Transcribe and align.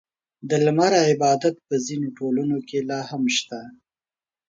•د 0.49 0.51
لمر 0.65 0.91
عبادت 1.09 1.55
په 1.67 1.75
ځینو 1.85 2.07
ټولنو 2.17 2.57
کې 2.67 2.79
لا 2.89 2.99
هم 3.09 3.23
شته. 3.37 3.59